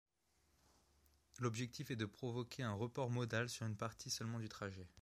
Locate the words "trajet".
4.49-4.87